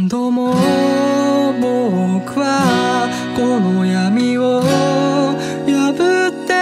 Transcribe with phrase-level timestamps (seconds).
[0.00, 0.54] 何度も
[1.60, 6.54] 僕はこの闇を破って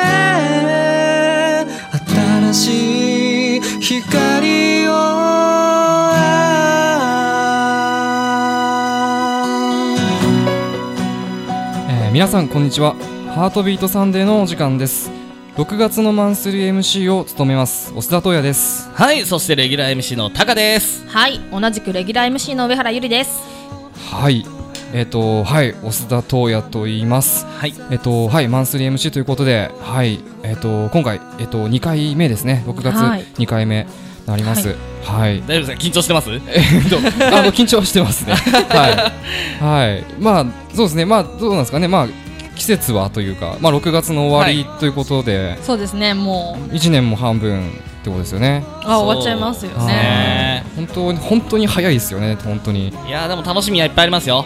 [2.51, 4.93] 新しい光を
[11.89, 12.97] えー皆さんこんにちは
[13.37, 15.18] ハートビートサンデーのお時間です
[15.59, 17.93] 6月のマンスリー MC を務めます。
[17.97, 18.89] 増田トーヤです。
[18.95, 21.05] はい、そしてレギュラー MC のタカです。
[21.09, 23.41] はい、同じくレギュラー MC の上原ゆりです。
[24.13, 24.47] はい
[24.95, 27.45] えっ、とはい押田斗也と言います。
[27.45, 27.75] はい。
[27.91, 32.63] えっ、とはいマンスリー MC ということではいえっ、と今回えっ、と2回目ですね。
[32.65, 33.25] 6月はい。
[33.35, 33.89] 2回目
[34.29, 34.77] なります。
[35.03, 35.79] はい、大丈夫ですか？
[35.89, 36.31] 緊張してます？
[36.31, 36.41] えっ
[36.89, 36.99] と
[37.37, 38.35] あの緊張してますね。
[38.35, 39.13] は
[39.61, 39.91] い。
[39.91, 40.05] はい。
[40.21, 41.05] まあそうですね。
[41.05, 41.89] まあどうなんですかね。
[41.89, 42.28] まあ
[42.59, 47.73] 季節はというかまあ6月の終わりということで、そうですね、もう、1年も半分っ
[48.03, 49.87] てことですよねあ、終わっちゃいますよね。
[49.87, 54.45] ね本当に本当に早いですよね本当にいやーでも楽しみはいっぱいありますよ。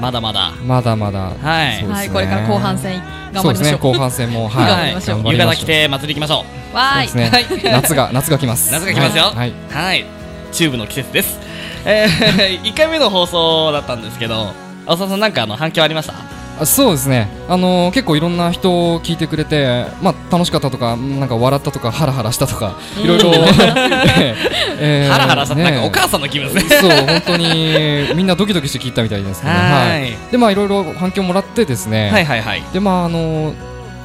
[0.00, 0.52] まだまだ。
[0.66, 3.02] まだまだはいねはい、これから後半戦
[3.32, 3.78] 頑張りましょう。
[3.80, 6.76] 後半戦もはいりましょう浴頑張りましょう衣着て祭り行きましょう。
[6.76, 7.16] わーい。
[7.16, 9.24] ねはい夏が夏が来ます夏が来ますよ。
[9.24, 10.04] はいはい。
[10.52, 11.38] チューブの季節です。
[11.86, 14.52] えー、 1回目の放送だったんですけど、
[14.86, 16.33] 青沢さんなんかあの反響ありました？
[16.60, 17.28] あそうですね。
[17.48, 23.32] あのー結構いろんな人聞いてくれてまあ楽しかったとかなんか笑ったとかハラハラしたとかいろいろ。
[24.78, 26.76] えー ハラハラさん、ねなんかお母さんの気分ですね。
[26.80, 29.50] そう本当にみんなドキドキして聞いたみたいですね。
[29.50, 30.16] はい。
[30.30, 32.10] でまあいろいろ反響もらってですね。
[32.10, 32.62] はいはいはい。
[32.72, 33.52] でまああの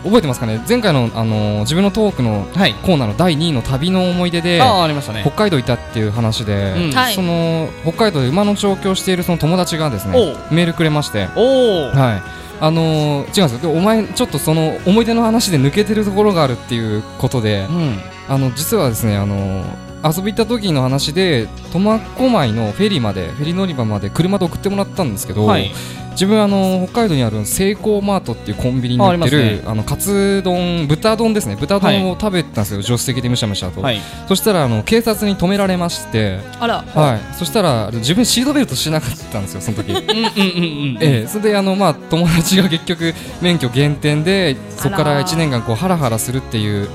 [0.04, 0.64] 覚えてますかね？
[0.68, 2.74] 前回のあの自分のトークのはい。
[2.76, 5.32] コーナーの第2位の旅の思い出でああ、ありましたね北。
[5.32, 10.14] 海道いたっていう話で、うんはいその北海道で馬の調教しているその友達がですね
[10.52, 11.96] メールくれましておー。
[11.96, 12.22] はい
[12.62, 18.00] あのー違うんですよでお前ちょっとその思い出の話で抜けてるところがあるっていうことでうん。
[18.28, 25.72] あの実はですねあのー遊び行った時の話で苫小牧のフェリーまでフェリー乗り場まで車で送ってもらったんですけど、はい。
[26.12, 29.64] 自分あの北海道にあるセイコーマートっていうコンビニに売ってるああね。
[29.68, 31.56] あのカツ丼豚丼ですね。
[31.56, 34.02] 豚丼を食べてたんですよ、助手席でむしゃむしゃと、はい。
[34.28, 39.92] そしたらあの警察に止められまして、あら、はい、そしたら自分シートベルトしなかったんですよその時。
[39.92, 40.20] うんうんうんう
[40.94, 40.98] ん。
[41.04, 46.90] ええ、それであの、まあ、友達が結局免許減点でそこから1年間こうハラハラするっていう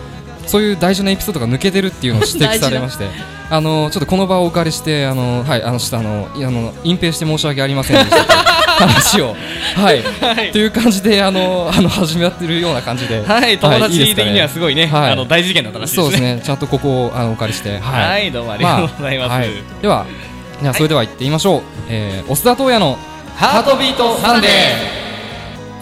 [0.47, 3.09] そういう大事なエピソードが抜けてるっていうのを指摘されまして。
[3.51, 8.35] あのちょっとこの場をお借りしてあの、はい、あのちょっとあのいあの隠蔽して申し訳ありませんでした
[8.75, 9.37] 話を、
[9.77, 10.03] はい。
[10.03, 10.51] はい。
[10.51, 15.13] という感じであのあの始まってるような感じで、はい、友達的にはすすごいね、はい。
[15.13, 16.41] あの大事件だったらしいそうですすね。
[16.43, 19.31] ちゃんとここをあのお借りしてはい、はい、どうもありがとうございます。
[19.31, 19.49] はい、
[19.83, 20.07] では
[20.63, 22.99] じゃあそれでは行ってみましょう、えー、増田トーヤの
[23.37, 24.51] ハートビートサンデー。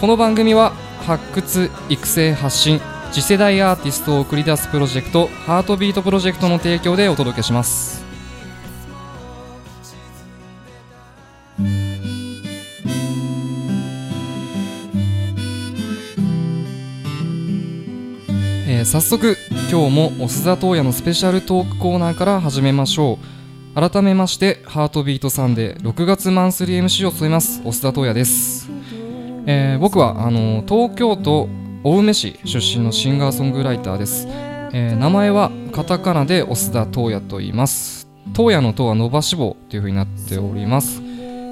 [0.01, 0.73] この番組は
[1.07, 2.81] 発掘育成発信
[3.13, 8.03] 次世代アーティストを送り出すプロジェクトハートビートプロジェクトの提供でお届けします。
[18.67, 19.37] えー早速
[19.71, 23.19] 今日も増田東也のスペシャルトークコーナーから始めましょ
[23.77, 23.81] う。
[23.91, 28.71] 改めましてハートビートサンデー6月マンスリー MC を務めます増田トーヤです。
[29.45, 31.49] えー僕はあの東京都
[31.85, 34.29] 青梅市出身のシンガーソングライターです、
[34.73, 38.07] えー名前はカタカナで増田トーヤと言います。
[38.37, 41.03] トーヤのトーは伸ばし棒という風になっております。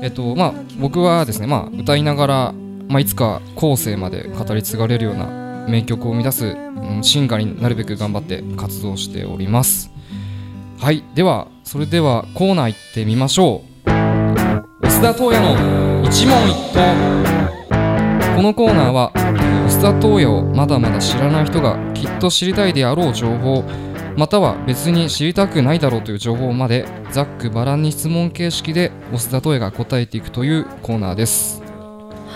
[0.02, 2.54] えっとまあ僕はですねまあ歌いながら、
[2.88, 5.26] まあ、いつか後世まで語り継がれるような
[5.68, 9.90] 名曲を生み出す、うん、シンガーになるべく頑張って活動しております。
[10.78, 13.90] はいではそれではコーナー行ってみましょう。
[13.90, 17.40] 増田東也の一問一答。
[18.36, 19.12] このコーナーは
[19.70, 23.62] 増田東也をまだまだ知らない人がきっと知りたいであろう情報
[24.16, 31.62] または別に知りたくないだろうという情報までざっくばらんに質問形式で増田東也が答えていくというコーナーです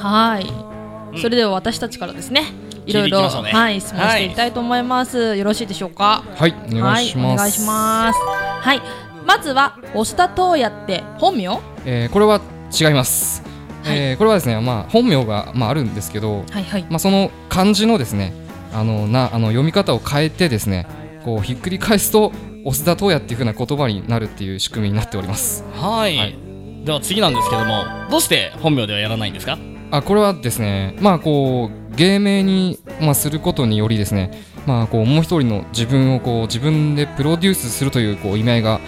[0.00, 0.74] はい、うん
[1.20, 2.42] それでは私たちからですね。
[2.86, 5.36] いろいろ、ねはい、質問していきたいと思います。
[5.36, 6.24] よろしいでしょうか？
[6.34, 8.18] はいお願いします,、はい、お願いします。
[8.66, 8.82] はい、
[9.24, 11.60] まずは、押田東也って本名？
[11.86, 12.40] えーこれは
[12.76, 13.44] 違います、
[13.86, 16.86] えーこれはですね、まあ、本名が、まあ、あるんですけど、はいはい。
[16.88, 18.32] まあ、その漢字のですね
[18.72, 20.86] あのなあの読み方を変えてですね
[21.24, 22.32] こうひっくり返すと
[22.64, 25.64] 増田東也っていう風な言葉になるっていう仕組みになっております。
[25.74, 26.36] はい、はい。
[26.84, 29.58] では次なんですけども、どうして本名ではやらないんですか？
[29.90, 34.32] あこれはですねまあこう芸名に、まあ、することによりですね
[34.66, 38.80] まあこうもう一人の自分をこう自分でプロデュースするというこう意味合いが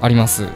[0.00, 0.46] あります。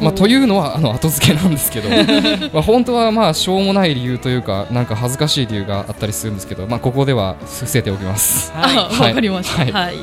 [0.00, 1.88] まあ、というのはあの後付けなんですけど
[2.52, 8.52] まあ本当はまあしょうもない理由というかなんか恥ずかしい理由があったりするんですけど、まあ、ここでは伏せておきます。
[8.56, 9.08] あ、はい。
[9.08, 9.62] わかりました。
[9.62, 9.72] はい。
[9.72, 9.94] はい。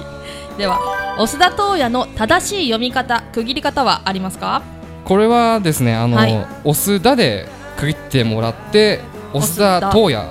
[0.57, 0.79] では、
[1.17, 4.61] 押田東也の正しい読み方、区切り方はありますか？
[5.03, 6.45] ここれはですねあの、はい。
[6.63, 7.47] 押田で
[7.77, 9.01] 区切ってもらって
[9.33, 10.27] 押田東也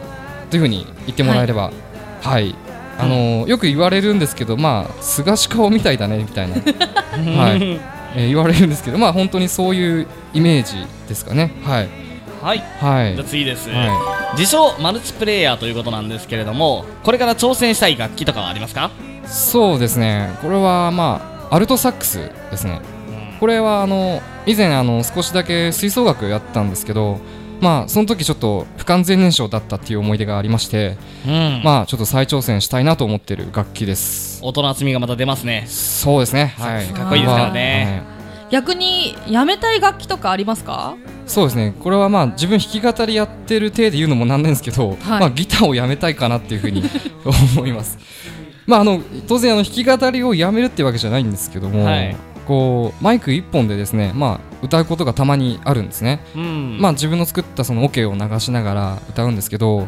[0.51, 1.71] というふうに言ってもらえれば
[2.23, 2.55] はい、
[2.99, 6.55] あのよく言われるんですけどまあ菅氏顔みたいだねみたいな、
[7.43, 10.75] はいえー言われるんですけどまあ本当にそういうイメージ
[11.09, 11.53] ですかね。
[11.65, 11.89] はい。
[12.43, 12.59] はい。
[12.59, 13.15] はい。
[13.15, 18.91] じゃあ次です、は自称マルチプレイヤーということなんですけれどもこれから挑戦したい楽器とかはありますか、
[19.25, 20.31] いそうですね。
[20.41, 22.19] これはまあアルトサックス
[22.51, 22.81] ですね。
[23.41, 27.21] これはあの以前あの少しだけ吹奏楽やったんですけど
[27.61, 30.97] まあその時ちょっと不完全燃焼だったっていう思い出がありまして
[31.27, 31.61] うん。
[31.65, 34.41] まあちょっと再挑戦したいなと思ってる楽器です。
[34.43, 35.65] 音の厚みがまた出ますね。
[35.67, 36.55] そうですね。
[36.59, 38.03] はいかっこいいですからね。
[38.07, 38.21] はい。
[38.51, 40.97] 逆にやめたい楽器とかありますか？
[41.27, 41.75] そうですね。
[41.79, 46.83] これはまあ自分弾き語りやってる体で言うのもなんなんですけど、まあギターをやめたいかなっていうふうに
[47.57, 47.99] 思います。
[48.67, 52.17] まああの当然あの弾き語りをやめるってわけじゃないんですけども、はい
[52.51, 56.19] こうマイク一本でですねまあ歌うことがたまにあるんですね。
[56.35, 56.79] うん。
[56.81, 59.87] まあ自分の作ったそのオケを流しながら歌うんですけど、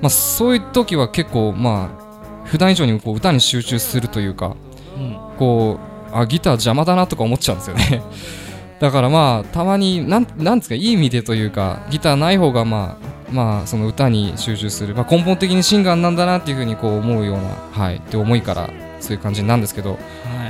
[0.00, 4.54] まあそういう時は結構まあ普段以上にこう歌に集中するというか、
[4.96, 5.18] うん。
[5.36, 5.80] こ
[6.12, 8.04] うあギター邪魔だなとか思っちゃうんですよね。
[8.78, 18.70] だからまあたまになんなんですかいい意味でというかギターない方がまあまあその歌に集中する、まあ、根本的にシンガーなんだなっていうふうにこう思うようなはいって思いから
[19.00, 19.96] そういう感じなんですけど、は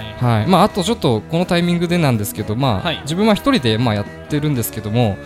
[0.03, 0.47] いはい。
[0.47, 3.01] まあ、あとちょっとこのタイミングでなんですけど、まあはい。
[3.03, 5.17] 自分は一人でまあやってるんですけども、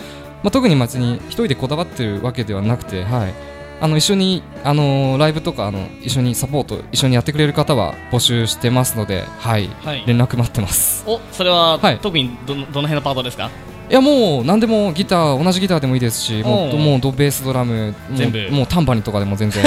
[0.42, 3.34] まあ、特に別に一人でこだわってるわけではなくて、はい、
[3.80, 10.04] あの一緒に、あのーライブとかあの一緒にサポート一緒にやってくれる方は募集してますので、はい、はい。
[10.06, 11.04] 連絡待ってます。
[11.06, 11.98] おそれは、はい。
[11.98, 13.50] 特にどのどの辺のパートですか？
[13.90, 18.48] いやもう何でもギター同じギターでもいいですしもおううもうドベースドラム全部。
[18.52, 19.64] もうタンバリンとかでも全然。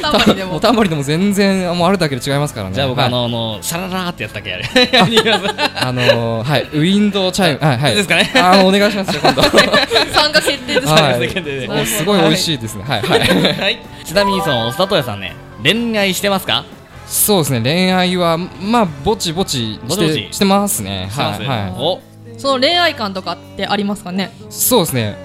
[0.00, 0.52] たまにでも。
[0.52, 2.76] もうタンバリンでも全然もうあるだけで違いますからね。
[2.76, 3.08] じゃあ僕、はい。
[3.08, 4.50] あのあのシャララーってやつだけ？
[4.50, 4.62] やる
[4.92, 5.54] やります。
[5.84, 6.62] あのーはい。
[6.62, 7.58] ウィンドウチャイム。
[7.58, 7.94] はいはい。
[7.96, 8.30] ですかね？
[8.36, 9.42] あのお願いしますよ今度。
[10.14, 11.86] 参加決定ですははい。
[11.86, 12.84] すごい美味しいですね。
[12.86, 13.20] はいはい。
[13.20, 13.78] はい。
[14.04, 15.34] ちなみにその増田トーヤさんね
[15.64, 16.64] 恋愛してますか？
[17.08, 17.62] そうですね。
[17.62, 21.08] 恋愛はまあぼちぼちしてしてますね。
[21.10, 21.72] はいはい。
[21.76, 22.00] お
[22.38, 24.30] その恋愛観とかってありますかね？
[24.48, 25.16] そうですね。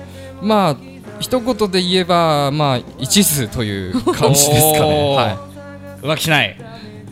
[0.42, 0.76] まあ
[1.20, 5.16] 一言で言えばまあ一途という感じですかね。
[5.16, 5.38] は
[6.04, 6.06] い。
[6.06, 6.58] 浮気しない。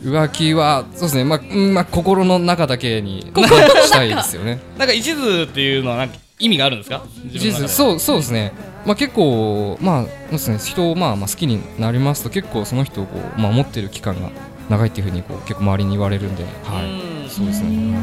[0.04, 1.24] 浮気はそうですね。
[1.24, 4.58] まあ、うんまあ、心の中だけにしたいですよね。
[4.76, 7.02] なんか一途っていうのはなんか意味があるんですか？
[7.32, 7.68] 自分の中で。
[7.68, 8.52] 実そうそうですね。
[8.84, 10.58] まあ結構まあそうですね。
[10.62, 14.28] 人をまあまあ好きになりますと結構その人をこうまあ思ってる期間が
[14.68, 16.84] 長いっていうふうにこう結構周りに言われるんではい。
[17.22, 17.30] うん。
[17.30, 17.96] そうですね。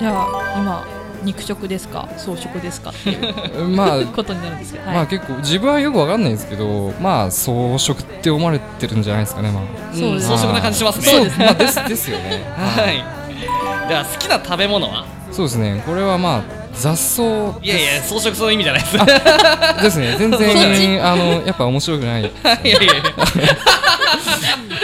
[0.00, 0.86] じゃあ今
[1.24, 2.08] 肉食ですか？
[2.16, 9.62] 草食ですかっていう まあことになるんですけど、まあはい、結構自分はよくわかんないんですけどまあ装飾って思われてるんじゃないですかねまあ。
[9.94, 11.04] そうです装飾な感じしますね。
[11.06, 12.42] そうですまあですですよね。
[12.56, 13.88] はい。
[13.88, 15.04] では好きな食べ物は？
[15.32, 15.82] そうですね。
[15.86, 17.22] これはまあ雑草
[17.62, 18.96] いやいや装飾そういう意味じゃないです。
[19.82, 20.16] ですね。
[20.18, 22.22] 全然あのやっぱ面白くない。
[22.22, 22.30] いや
[22.62, 22.86] い。
[22.86, 22.88] や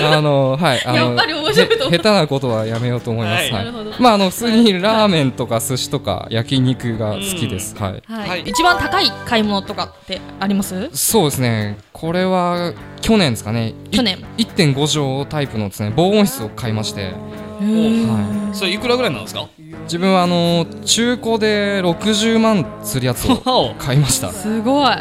[0.19, 1.67] あのはいあの下
[1.99, 3.65] 手なことはやめようと思います、はい。
[3.65, 3.75] はい。
[4.01, 8.03] まああの普通にラーメンとか寿司とか焼肉が好きです、はい。
[8.07, 8.29] はい。
[8.29, 8.43] はい。
[8.43, 10.91] 一番高い買い物とかってあります？
[10.93, 11.79] そうですね。
[11.93, 13.73] これは去年ですかね。
[13.91, 14.19] い去年。
[14.37, 14.87] 1.5
[15.23, 17.13] 畳タイプのですね防音室を買いまして。
[17.61, 19.47] はそれいくらぐらいなんですか？
[19.85, 24.31] 自分はあの中古で60万するやつを 買いました。
[24.33, 24.87] すごい。
[24.87, 24.99] は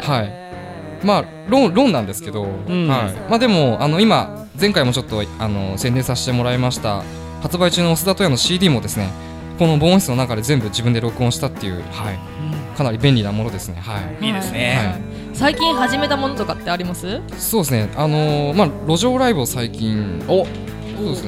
[1.02, 1.06] い。
[1.06, 2.88] まあローンローンなんですけど、ん。
[2.88, 3.12] はい。
[3.30, 7.02] まあでもあの今前回もちょっとあの宣伝させてもらいました。
[7.42, 9.08] 発売中の須田とやの CD もですね
[9.58, 12.18] この防音室の中で全部自分で録音したっていう、はい、
[12.76, 13.76] かなり便利なものですね。
[13.80, 14.26] はい。
[14.26, 15.00] いいですはね
[15.32, 15.36] い。
[15.36, 17.20] 最近始めたものとかってあります？
[17.38, 17.88] そうですね。
[17.96, 20.34] あのーまあ路上ライブを最近お。
[20.34, 20.73] そうですね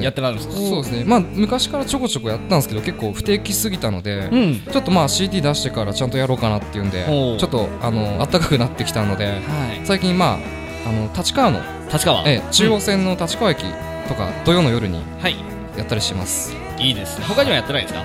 [0.01, 0.55] やってなるんですか？
[0.55, 1.03] そうですね。
[1.05, 4.61] まあ昔からちょこちょこやったんですけど結構不定期すぎたので、うん。
[4.61, 7.05] ちょっとまあ CD 出してからちゃんとやろうかなっていうんで
[7.39, 9.41] ちょっとあの暖かくなってきたのではい。
[9.85, 12.27] 最近まああの立川の、立川？
[12.27, 13.63] ええ中央線の立川駅
[14.07, 15.35] とか土曜の夜にはい。
[15.77, 16.55] やったりします。
[16.79, 17.25] いいですね。
[17.25, 18.03] 他にはやってないですか？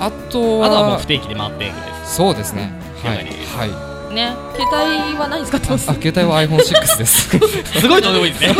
[0.00, 2.16] あとはあとはもう不定期で回っていくです。
[2.16, 2.72] そうですね。
[3.02, 3.16] はい。
[3.16, 7.28] はいね携帯は何使ってますあ携帯は iPhone6 です。
[7.80, 8.54] すごいどうでもいいですね。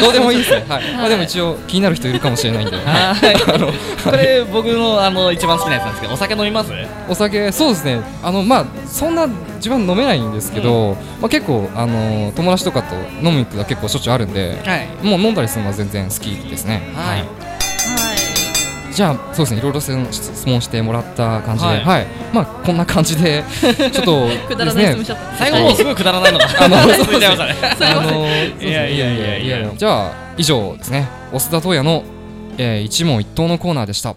[0.00, 0.50] どうでもいいです。
[0.50, 0.64] ね。
[0.68, 2.84] はい、まあでも一応気になる人いるかもしれないんで、はい。
[2.84, 3.36] はい。
[4.04, 6.70] これ僕のあの一番好きなやつなんですけどお酒飲みます？
[7.08, 8.00] お酒そうですね。
[8.22, 14.88] あのまあそんな自分は飲めないんですけど、まあ結構あの友達とかと飲みに行くのは結構しょっちゅうあるんではい。
[15.02, 16.82] もう飲んだりするのは全然好きですね。
[16.94, 17.18] はい。
[17.20, 17.51] はい
[18.92, 23.42] じゃあそうですねいろいろ質問してもらった感じで、はい、はい、まあこんな感じで
[23.92, 24.26] ちょっと
[24.74, 24.96] ね、
[25.38, 27.54] 最後のすごいくだらないのか あの続いちゃね。
[27.80, 28.26] あの
[28.60, 31.08] いやいやいやいやじゃあ以上ですね。
[31.32, 32.04] オスダトヤの、
[32.58, 34.14] えー、一問一答のコーナーでした。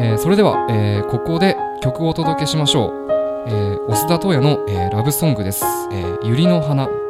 [0.00, 3.08] えー、それでは、えー、ここで曲をお届けしましょう。
[3.48, 5.64] えー、オスダトヤの、えー、ラブソングです。
[5.92, 7.07] えー、百合の花。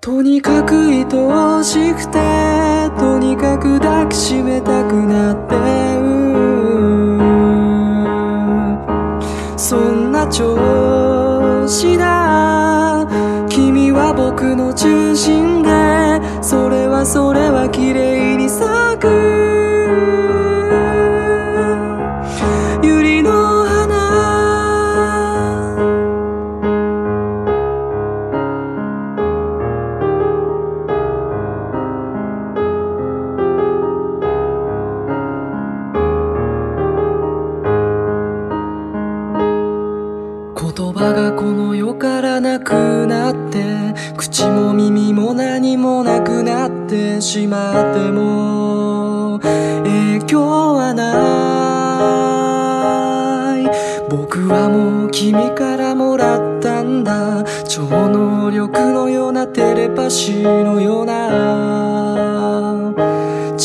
[0.00, 2.18] とにかく愛おしくて
[3.00, 5.58] とにかく抱きしめたくなって
[9.58, 10.28] そんな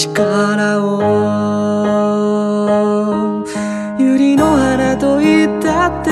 [0.07, 0.99] 力を。
[3.97, 6.09] 百合の花と言ったって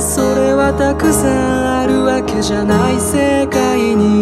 [0.00, 4.15] それはたくさんあるわけじゃない世界に。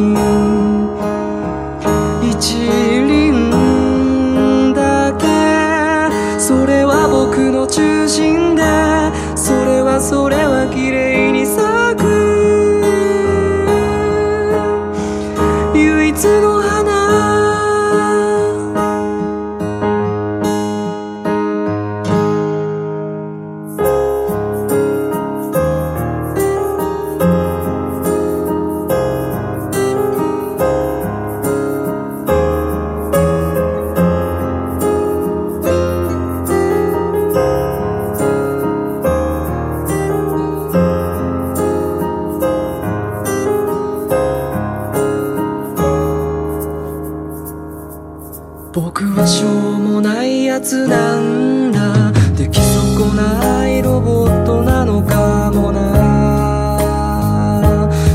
[48.75, 52.11] 僕はしょうもないやつなんだ。
[52.37, 57.31] 出来損ないロボットなのかもな。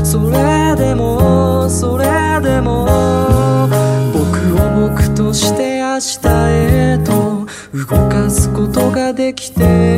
[0.04, 2.04] それでもそれ
[2.42, 2.86] でも
[4.12, 9.89] 僕を僕として明日へと動かすことができて。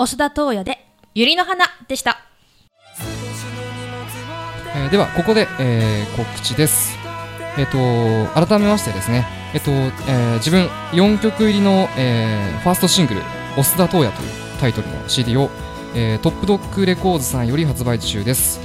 [0.00, 0.78] 押田東也で。
[1.16, 2.20] ゆりの花でした。
[4.76, 6.96] えーではここで、えー告知です。
[7.58, 7.78] えっ、と
[8.32, 9.26] 改めましてですね。
[9.52, 13.22] えっ、と、えー自分4曲入りの、えーファーストシングル
[13.58, 14.28] 「押田東也」という
[14.60, 15.50] タイトルの CD を、
[15.96, 18.60] えートップドッグレコーズさんより発売中です、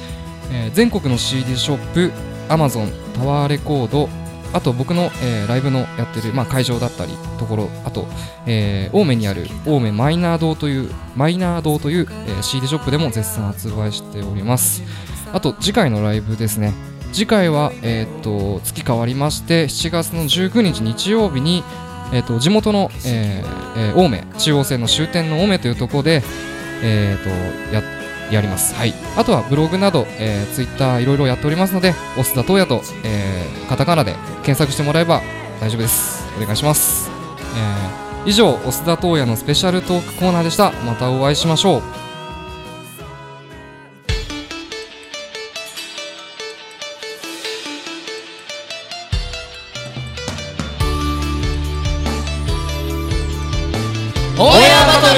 [0.52, 2.12] えー全国の CD ショップ
[2.48, 4.08] Amazon タワーレコード
[4.54, 8.06] あと僕の、えーライブのやってる、まあ、会場だったりところあと、
[8.46, 14.82] えー青梅にある青梅マイナー堂というマイナー堂という、えー CD ショップでも絶賛発売しております。
[15.32, 16.72] あと次回のライブですね。
[17.12, 21.62] 次回は、えー、と月変わりまして7月の19日日曜日に、
[22.12, 26.22] えー、と地元の、えーえー青梅中央線の終点の青梅というところで、
[26.82, 27.82] えー、とや
[28.30, 34.12] やります、はい、あとはブログなど、えー、ツイッターいろいろやっておりますので押田東也と、えーカタカナで
[34.42, 35.22] 検索してもらえば
[35.60, 36.22] 大丈夫です。
[36.36, 37.10] お願いします、
[37.56, 40.72] えー以上増田トーヤのスペシャルトークコーナーでした。
[40.86, 41.82] またお会いしましょう。
[54.38, 55.14] オンエアバト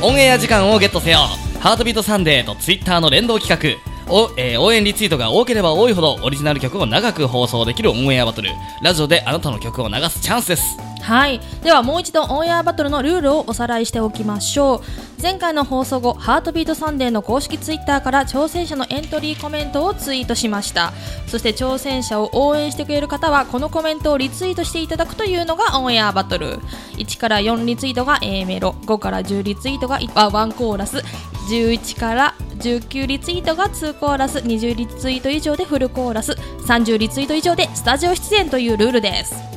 [0.00, 0.06] ル。
[0.08, 1.20] オンエア時間をゲットせよ。
[1.66, 3.76] ハートビートサンデーとツイッターの連動企
[4.08, 4.14] 画。
[4.14, 8.50] お、えー応援リツイートが多ければ多いほどオリジナル曲を長く放送できるオンエアバトル。
[8.82, 10.78] ラジオであなたの曲を流すチャンスです。
[11.06, 11.40] はい。
[11.62, 14.82] ではもう一度オンエアバトルのルールをおさらいしておきましょ
[15.18, 15.22] う。
[15.22, 20.92] 前回の放送後ハートビートサンデーの公式ツイッターから挑戦者のエントリーコメントをツイートしました。
[21.28, 26.58] そして挑戦者を応援してくれる方はこのコメントをリツイートしていただくというのがオンエアバトル。
[26.96, 28.74] 1から4リツイートが A メロ。
[28.84, 30.12] 5から10リツイートが1
[30.54, 31.04] コーラス。
[31.48, 34.38] 11から19リツイートが2コーラス。
[34.38, 36.32] 20リツイート以上でフルコーラス。
[36.66, 39.55] 30リツイート以上でスタジオ出演というルールです。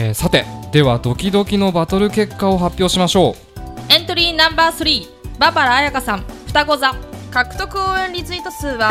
[0.00, 3.92] えーさてではドキドキのバトル結果を発表しましょう。
[3.92, 6.94] エントリーナンバー3ババラ彩香さん双子座。
[7.30, 8.90] 獲得応援リツイート数は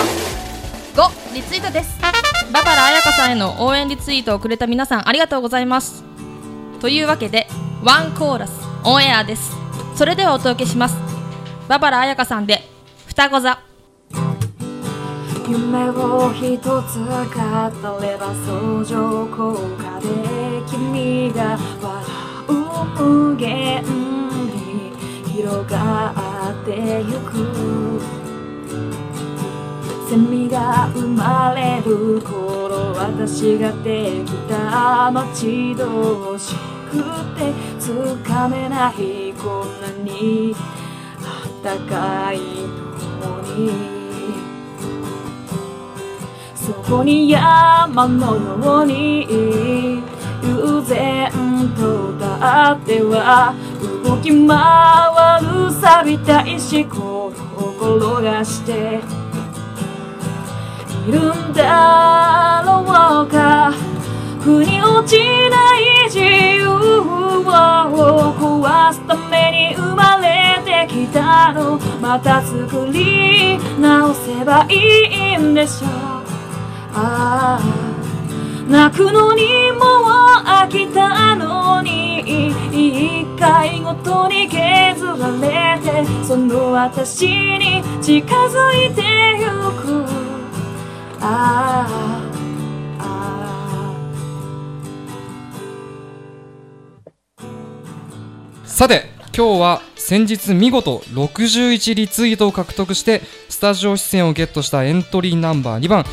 [0.96, 1.98] 5リツイートです。
[2.52, 6.04] ババラ彩香さんへの応援リツイートをくれた皆さんありがとうございます。
[6.82, 7.48] というわけで
[7.84, 8.52] ワンコーラス
[8.84, 9.52] オンエアです。
[9.96, 10.98] それではお届けします。
[11.70, 12.62] ババラ彩香さんで
[13.08, 13.67] 双子座。
[15.50, 20.08] 夢を一つ語れば相乗効果で
[20.70, 22.06] 君が笑
[22.50, 22.52] う
[23.02, 24.92] 無限に
[25.26, 26.14] 広が
[26.52, 28.02] ってゆく。
[30.10, 36.56] セミが生まれる頃私ができた待ち遠し
[36.90, 37.04] く
[37.38, 40.56] てつかめないこんなに
[41.22, 42.38] あったかい
[43.22, 43.97] のに。
[46.90, 49.28] こに山のように
[50.42, 51.30] 悠然
[51.76, 53.54] と立っては
[54.06, 59.02] 動き回る錆びた石ころを転がして。
[61.08, 63.74] いるんだろうか。
[64.42, 65.18] 腑に落ち
[65.50, 71.78] ない自由を壊すために生まれてきたの。
[72.02, 76.17] また作り直せばいいんでしょう。
[77.00, 79.84] ああ泣くのにもう
[80.46, 82.22] 飽きたのに
[82.72, 89.02] 一回ごとに削られてその私に近づいて
[89.40, 89.46] ゆ
[89.80, 90.06] く。
[91.22, 91.88] あ
[93.00, 93.38] あ
[98.66, 99.06] さて
[99.36, 106.06] 今日は先日見事61リツイートを獲得してスタジオ出演をゲットしたエントリーナンバー2番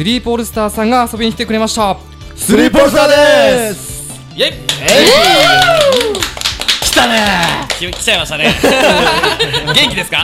[0.00, 1.94] スリーポールスターさんが遊びに来てくれました。
[2.34, 3.08] スリーポスター
[3.68, 4.10] です。
[4.34, 4.52] イェイ。
[6.80, 7.68] 来たね。
[7.78, 8.46] 来来ちゃいましたね。
[9.76, 10.22] 元気ですか？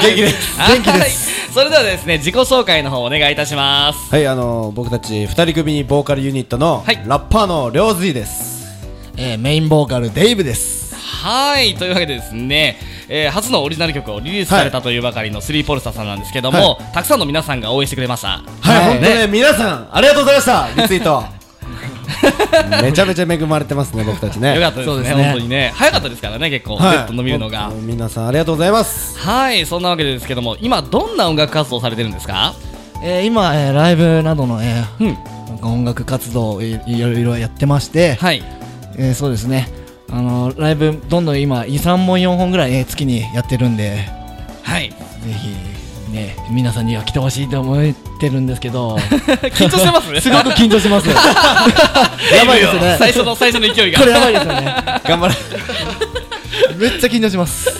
[0.00, 0.56] 元気です。
[0.58, 0.98] 元気です。
[0.98, 1.10] はい。
[1.52, 3.98] それではですね自己紹介の方お願いいたします。
[4.10, 7.02] はいあの僕たち二人組ボーカルユニットのはい。
[7.04, 8.64] ラッパーのりょうずいです。
[9.18, 10.94] えーメインボーカルデイブです。
[11.22, 11.74] はい。
[11.74, 12.78] というわけでですね、
[13.12, 18.28] えー初のオリジナル曲をリリースされたというばかりのスリーポルスターさんなんですけども、たくさんの皆さんが応援してくれました。
[18.28, 21.24] はい、はい本当ね皆さんありがとうございました リツイート。
[22.82, 24.54] めちゃめちゃ恵まれてますね僕たちね。
[24.54, 25.24] よかったですねそうですね。
[25.24, 25.72] 本当にね。
[25.74, 26.96] 早かったですからね結構、はい。
[26.96, 27.70] ネットの見るのが。
[27.80, 29.18] 皆さんありがとうございます。
[29.18, 32.54] はいそんなわけでですけども今どんな音楽活動されてるんですか？
[33.02, 35.18] えー今、えーライブなどの、えーうん。
[35.72, 38.42] 音楽活動をいいろいろやってまして、はい。
[38.98, 39.68] えーそうですね
[40.12, 44.08] あのライブどんどん今3本4本ぐらい、えー月にやってるんで。
[44.62, 44.90] はい。
[44.90, 44.96] ぜ
[45.32, 48.96] ひね皆さんには来てほしいと思ってるんですけど。
[49.54, 50.20] 緊張してますね。
[50.22, 51.08] すごく緊張します。
[52.34, 52.96] やばいですね。
[52.98, 54.00] 最初の最初の勢いが。
[54.00, 54.74] これやばいですよね。
[55.04, 55.34] 頑張れ
[56.76, 57.70] めっちゃ緊張します。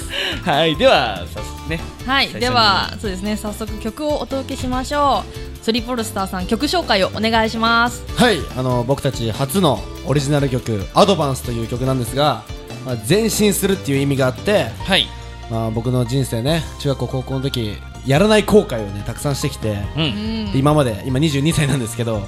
[0.44, 1.80] はいではさね。
[2.06, 3.36] はいではそうですね。
[3.36, 8.02] 早速曲をお届けしましょうスリーポルスターさん曲紹介をお願いします。
[8.16, 12.42] はいあの僕たち初のオリジナル曲「アドバンス」という曲なんですが、
[12.86, 15.06] まあ、前進するっていう意味があって、はい。
[15.50, 20.52] まあ、僕の人生ね中学校高校の時やらない後悔をねたくさんしてきてうん。
[20.52, 22.22] で今まで今22歳なんですけど、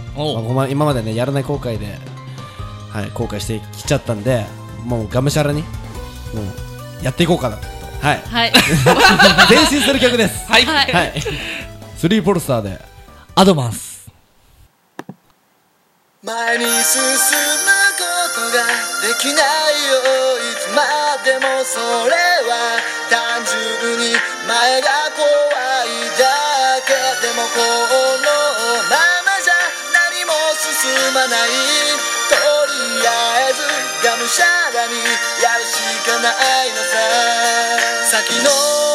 [0.55, 1.99] まあ今までねやらない後悔で、
[2.91, 4.45] はい、後悔してきちゃったんで
[4.85, 5.67] もうがむしゃらにも
[7.01, 7.67] うやっていこうかなと。
[8.03, 8.23] はい。
[8.27, 8.53] はい。
[9.49, 10.51] 前進する曲です。
[10.51, 10.65] はい。
[10.65, 10.93] はい。
[10.93, 11.23] はい。
[11.97, 12.92] スリーポルスターで
[13.35, 14.11] アドバンス。
[16.23, 18.05] 前に進むこ
[18.37, 18.63] とが
[19.03, 19.99] できないよ
[20.39, 22.15] いつまでもそれ
[22.47, 22.79] は
[23.11, 24.15] 単純に
[24.47, 25.27] 前が怖
[25.83, 26.95] いだけ
[27.27, 28.29] でもこの
[28.87, 28.95] ま
[29.27, 29.59] まじゃ
[29.91, 31.51] 何も進まない。
[32.31, 33.59] とりあえず
[34.07, 34.95] がむしゃらに
[35.43, 36.31] やるしかな
[36.65, 36.93] いのさ。
[38.05, 38.92] 先の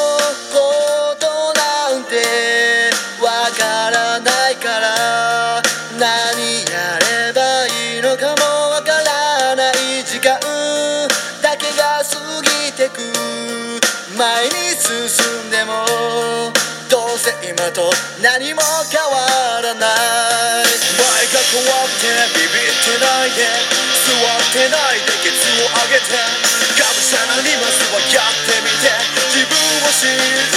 [17.78, 17.94] と
[18.26, 20.66] 何も変わらない。
[20.66, 23.46] 前が怖くてビビってないで。
[24.02, 26.10] 座ってないでケツを上げて。
[26.74, 28.90] がむしゃらにまずはやってみて。
[29.30, 30.57] 自分を知る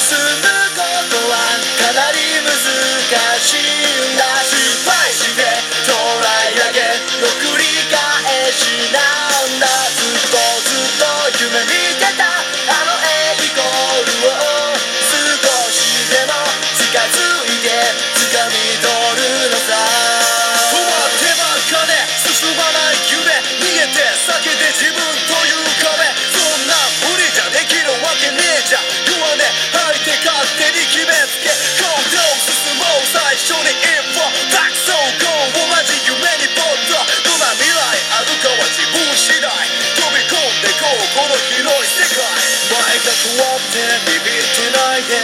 [0.00, 0.29] に
[43.60, 43.76] って
[44.08, 45.20] ビビってないで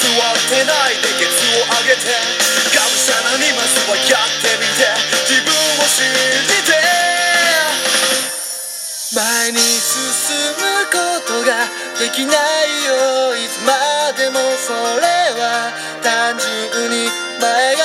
[0.00, 2.08] 座ってないでケツを上げて
[2.72, 4.88] がむしゃらにまずはやってみて
[5.28, 6.08] 自分を信
[6.48, 6.72] じて
[9.14, 11.68] 前に進むことが
[12.00, 15.06] できないよいつまでもそれ
[15.38, 15.70] は
[16.02, 17.06] 単純に
[17.40, 17.83] 前が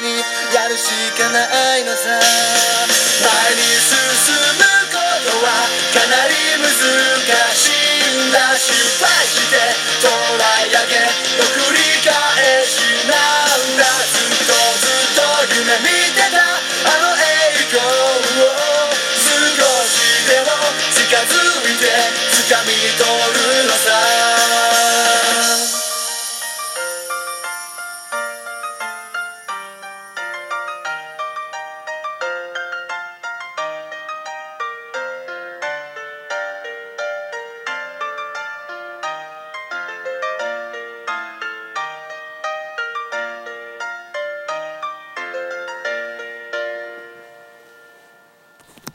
[0.00, 0.06] に
[0.54, 2.08] やるしかないのさ。
[2.08, 4.03] 前に進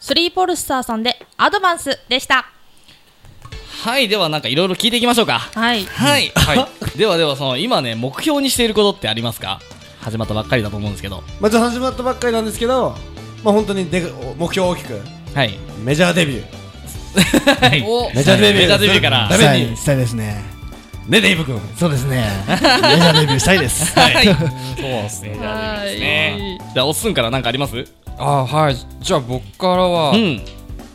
[0.10, 2.48] スリーポルスターさんでアドバンスでした。
[3.84, 5.38] はいではなんかいろいろ聞いていきましょうか。
[5.38, 5.86] はい。
[5.86, 6.34] はい、
[6.98, 9.60] ではではその今ね目標にしていることってありますか？
[10.02, 11.24] 始まったばっかりだと思うんですけど。
[11.40, 12.98] まず始まったばっかりなんですけど
[13.44, 15.00] まあ本当にで目標を大きく。
[15.36, 15.60] はい。
[15.84, 17.70] メジャーデビュー。
[17.70, 17.84] はい。
[17.88, 18.10] お。
[18.12, 18.68] メジャーデビュー。
[18.68, 19.28] メジャーデビューから。
[19.30, 19.66] ダメに。
[19.66, 20.44] したいしたいですね。
[21.08, 21.62] ねデイブ君。
[21.78, 22.26] そうですね。
[22.50, 23.94] メジャーデビューしたいです。
[23.94, 24.26] はい。
[24.26, 25.30] そうですね。
[25.30, 25.40] ですね
[26.74, 27.86] じゃあおっすんから何かあります？
[28.18, 28.76] あーはい。
[29.02, 30.42] じゃあ僕からは、うん。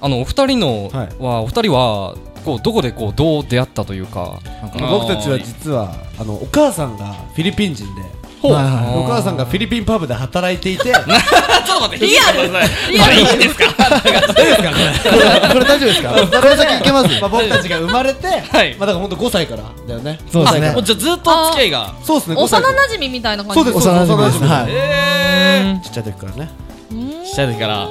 [0.01, 1.09] あのお二人のはい。
[1.19, 4.77] は、お二人はこうどこでこうどう出会ったというかなんか。
[4.77, 8.03] あー僕たちは実はあのお母さんがフィリピン人で
[8.49, 10.85] お母さんがフィリピンパブで働いていて。
[10.93, 15.65] ちょっと待ってリアルいいんですかこれ。
[15.65, 16.11] 大丈夫ですか？
[16.41, 18.77] これ先いけますまあ僕たちが生まれて、はい。
[18.79, 20.19] まあだから本当5歳からだよね。
[20.31, 20.75] そうですね。
[20.83, 21.93] じゃあずっと付き合いが。
[22.03, 23.63] そうですね5歳幼馴染みたいな感じ。
[23.63, 24.41] そうです幼馴染です。
[24.71, 26.51] えちっちゃい時からね。
[26.93, 27.89] ーちっちゃい時から。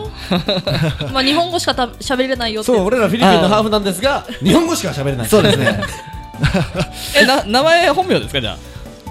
[1.12, 2.72] まあ日本語しかた喋れないよって。
[2.72, 5.28] そう俺らフィリピンのハーフなんですが日本語しか喋れない。
[5.28, 5.80] そうですね。
[7.16, 8.58] えな名前本名ですかじゃ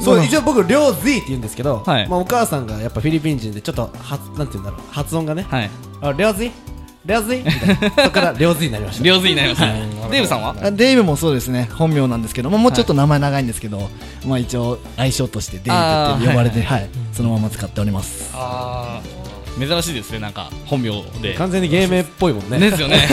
[0.01, 2.09] そう一応僕りょうずいって言うんですけど、はい。
[2.09, 5.47] まあお母さんがやっぱフィリピン人でちょっとはなんて言うんだろう発音がね。
[5.51, 5.71] あはい。
[6.03, 6.53] ありょうずい
[7.05, 7.75] りょうずいみたいな。
[7.91, 9.05] そこからりょうずいになりました。
[9.05, 9.67] 両髄になりました。
[10.11, 10.55] デイブさんは？
[10.63, 11.69] あデイブもそうですね。
[11.75, 13.89] 本名なんですけどももうちょっと名前長いんですけど、
[14.27, 18.31] まあ一応愛称としてデイブって呼ばれてはい、そのまま使っております。
[18.35, 19.22] あー
[19.59, 21.35] 珍しいですねなんか本名で。
[21.35, 22.59] 完全に芸名っぽいもんね。
[22.59, 22.97] ですよね。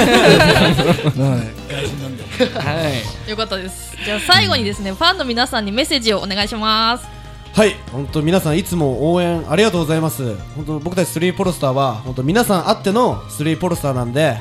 [1.13, 2.93] は
[3.28, 3.30] い。
[3.30, 3.36] よ。
[3.36, 3.95] かったです。
[4.04, 7.06] じゃあ最後にですねファンの皆さんにメッセージをお願いします。
[7.54, 7.75] はい。
[7.91, 10.36] 本当皆さんいつも応援ありがとうございます。
[10.56, 14.38] 本当僕たちスリーポロスターは本当皆さんあってのスリーポロスターなんで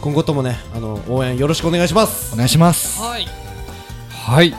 [0.00, 2.34] 今後ともねあの応援よろしくお願いします。
[2.34, 3.00] お願いします。
[3.00, 3.26] はい。
[4.10, 4.54] はい。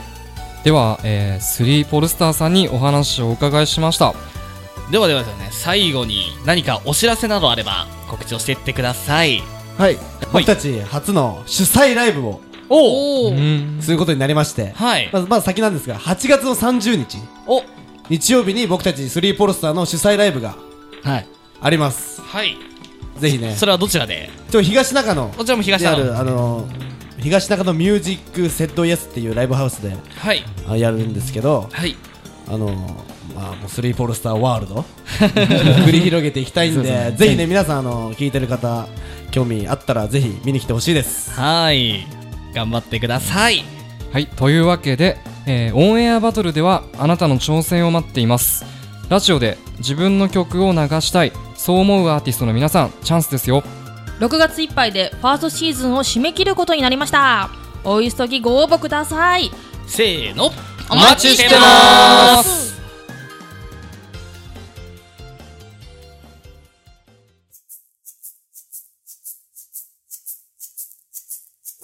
[0.64, 4.14] では、えー、スリーポルスターさんにお話をお伺いしました
[4.90, 9.42] ではではですね最後に何かお知らせなどあれば告知をしていってください。
[9.78, 9.96] はい。
[10.32, 13.78] 僕たち初の主催ライブをおおおうん。
[13.80, 15.08] することになりましてはい。
[15.12, 17.62] まずまず先なんですが8月の30日お。
[18.10, 20.56] 日曜日に僕たちスリーポロスターの主催ライブが
[21.02, 21.26] はい。
[21.60, 22.20] あります。
[22.20, 22.56] はい。
[23.18, 23.54] ぜひね。
[23.56, 24.30] それはどちらで？
[24.50, 25.28] ちょ東中野。
[25.28, 26.04] こちらも東中野。
[26.04, 26.68] るあの
[27.18, 30.42] 東中野ミュージックセットイエスっていうライブハウスではい。
[30.68, 31.96] あやるんですけどはい。
[32.48, 32.68] あの
[33.34, 34.84] まあもうスリーポルスターワールド。
[35.86, 38.86] 繰り広げていきたいんでぜひね皆さんあの聞いてる方
[39.30, 41.30] 興味あったらぜひ見に来てほしいです。
[41.32, 42.06] はい。
[42.54, 43.64] 頑張ってください。
[44.12, 48.64] はいというわけで、えーオンエアバトルではあなたの挑戦を待っています。
[49.08, 53.62] ラジオで自分の曲を流したいそう思うアーティストの皆さんチャンスですよ。
[54.20, 57.50] 6月いっぱいでファーストシーズンを締め切ることになりました。
[57.84, 59.50] お急ぎご応募ください。
[59.86, 60.52] せーの。
[60.90, 62.71] お待ちしてます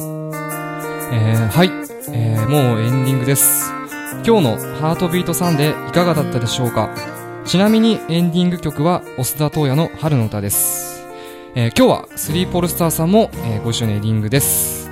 [0.00, 1.70] えーはい、
[2.12, 3.68] えーもうエンディングです。
[4.24, 6.88] 今日の「ハートビートサンデー」いかがだったでしょうか？
[7.44, 11.04] ちなみにエンディング曲は増田東也の春の歌です、
[11.56, 14.88] えー今日はスリーポルスターさんも、えーご一緒のエンディングです。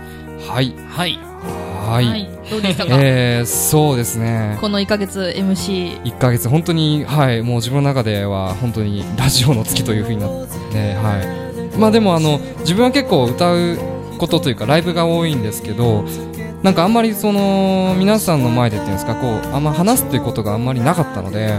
[0.48, 0.74] はい。
[0.90, 1.18] はい。
[1.88, 2.28] はい、はい。
[2.50, 4.58] どうでしたか、えーそうですね。
[4.60, 7.42] この1ヶ月 MC 1ヶ月本当にはい。
[7.42, 10.30] もう自分の中では本当にラジオの月という風になっ
[10.72, 11.20] ては
[11.74, 11.78] い。
[11.78, 13.78] まあでもあの自分は結構歌う
[14.16, 16.04] ことというかライブが多いんですけど
[16.62, 21.52] なんかあんまりその皆さんの前でっていうんですかこうあんま話すっていうことがあんまりなかったので、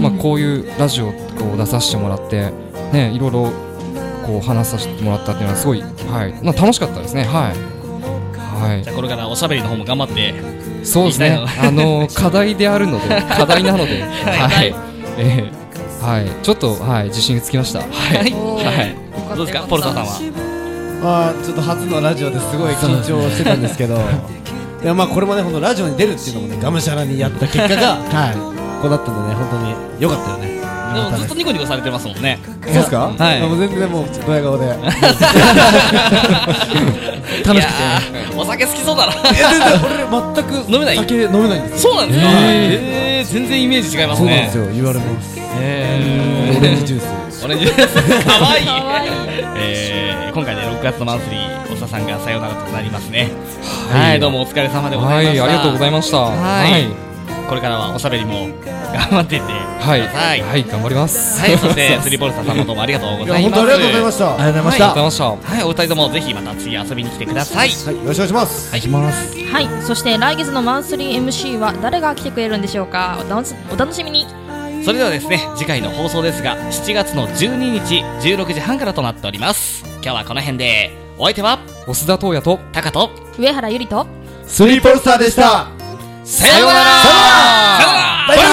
[0.00, 2.50] まあこういうラジオをこう出させてもらって
[2.92, 3.52] ねいろいろ
[4.26, 5.86] こう話させてもらったっていうのはすごいは
[6.26, 6.44] い。
[6.44, 7.24] まあ楽しかったですね。
[7.24, 8.62] はい。
[8.62, 8.82] はい。
[8.84, 10.34] じゃあこれからおしゃべりの方も頑張って
[10.84, 11.38] そうですね。
[11.62, 14.02] あの課題であるので 課題なので。
[14.02, 14.74] はい、
[15.18, 15.62] えー
[16.04, 16.26] はい。
[16.42, 17.04] ちょっとはい。
[17.08, 17.78] 自信がつきました。
[17.78, 18.16] はい。
[18.18, 18.96] はい。
[19.36, 19.60] どうですか？
[19.60, 20.10] よポルターさんは？
[20.36, 20.41] ま
[21.04, 23.96] あちょっと初のラジオですごい緊張してたんですけど。
[24.82, 28.36] いやまあこれもね本当ラジオに出るっていうのもねがむしゃらにやった結果がはい。
[28.82, 30.52] こうだったんでね本当に良かったよね。
[30.92, 32.38] でもずっとニコニコされてますもんね。
[32.64, 33.12] そうですか？
[33.16, 33.40] はい。
[33.40, 34.64] もう全然もうドヤ顔で。
[34.64, 34.94] い や楽し
[37.42, 39.12] くていやーお酒好きそうだな。
[39.22, 41.92] 全然俺全く飲めない酒飲めないんですよ。
[41.92, 42.26] そうなんですか？
[42.32, 43.32] えー。
[43.32, 44.50] 全然イメージ違いますね。
[44.52, 45.38] そうなんですよ言われます。
[45.60, 47.44] えオレンジジュース。
[47.44, 48.66] オレンジですかわいい。
[48.66, 49.10] かわいい。
[49.56, 50.01] えー
[50.32, 53.30] 今回で6月のマンスリーおささんがさよならとなりますね。
[53.92, 54.20] はい。
[54.20, 55.44] どうもお疲れ様でござはいいました。
[55.44, 56.18] ありがとうございました。
[56.18, 56.86] はい。
[57.48, 60.40] これからはおしゃべりも頑張っていってはいください。
[60.40, 60.50] はい。
[60.52, 60.64] はい。
[60.64, 61.38] 頑張ります。
[61.58, 63.52] そして スリーボルサさんもどうもありがとうございます。
[63.52, 64.24] 本当ありがとうございました。
[64.24, 64.62] はありがとうござい。
[64.64, 65.54] ました、ありがとうございました。
[65.54, 67.68] はいお二人ともぜひまた次遊びに来てください。
[67.68, 68.76] いよろしくお願いします。
[68.76, 69.36] いきます。
[69.52, 73.18] はいそして来月のマンスリー MC は誰が来てくれるんでしょうか？
[73.20, 74.26] お楽しお楽しみに。
[74.82, 80.90] それではですね次回の放送ですが7月の12日16時半からとなっております今日はこの辺で。
[81.18, 81.58] お相手は？
[81.86, 82.58] 増田トーヤと？
[82.72, 83.10] タカと？
[83.38, 84.06] 上原ゆりと？
[84.46, 85.68] スリーポルスターでした。
[86.24, 86.90] さようなら。
[88.28, 88.44] バイバ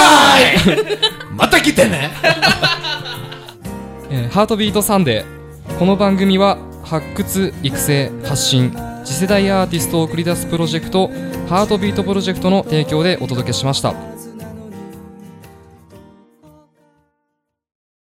[0.74, 0.98] イ。
[1.34, 2.10] また来てね。
[4.10, 5.78] えーハートビートサンデー。
[5.78, 8.72] この番組は発掘育成発信
[9.04, 11.08] 次世代アーティストを送り出すプロジェクト
[11.48, 13.94] ハートビートプロジェクトの提供でお届けしました